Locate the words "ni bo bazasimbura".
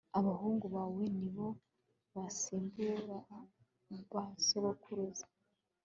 1.17-3.15